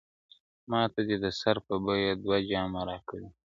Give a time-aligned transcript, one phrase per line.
[0.71, 3.29] ماته دي د سر په بيه دوه جامه راکړي دي.